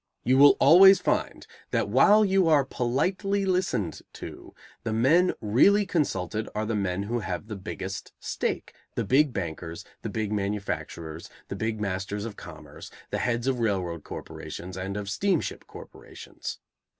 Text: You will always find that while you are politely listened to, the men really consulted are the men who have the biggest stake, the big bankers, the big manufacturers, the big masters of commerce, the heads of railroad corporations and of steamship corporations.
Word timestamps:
You 0.23 0.39
will 0.39 0.57
always 0.59 0.99
find 0.99 1.45
that 1.69 1.87
while 1.87 2.25
you 2.25 2.47
are 2.49 2.65
politely 2.65 3.45
listened 3.45 4.01
to, 4.13 4.55
the 4.83 4.93
men 4.93 5.35
really 5.41 5.85
consulted 5.85 6.49
are 6.55 6.65
the 6.65 6.73
men 6.75 7.03
who 7.03 7.19
have 7.19 7.45
the 7.45 7.55
biggest 7.55 8.11
stake, 8.19 8.73
the 8.95 9.03
big 9.05 9.31
bankers, 9.31 9.85
the 10.01 10.09
big 10.09 10.31
manufacturers, 10.31 11.29
the 11.49 11.55
big 11.55 11.79
masters 11.79 12.25
of 12.25 12.35
commerce, 12.35 12.89
the 13.11 13.19
heads 13.19 13.45
of 13.45 13.59
railroad 13.59 14.03
corporations 14.03 14.75
and 14.75 14.97
of 14.97 15.07
steamship 15.07 15.67
corporations. 15.67 16.57